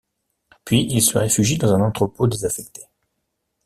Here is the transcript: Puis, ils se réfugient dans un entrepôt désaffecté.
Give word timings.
Puis, 0.65 0.87
ils 0.89 0.99
se 1.03 1.15
réfugient 1.15 1.59
dans 1.59 1.75
un 1.75 1.81
entrepôt 1.81 2.25
désaffecté. 2.25 2.81